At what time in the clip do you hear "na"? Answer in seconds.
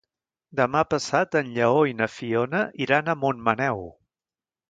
1.99-2.07